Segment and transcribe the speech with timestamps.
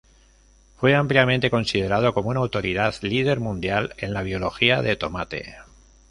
[0.77, 5.57] Fue ampliamente considerado como una autoridad líder mundial en la biología de tomate.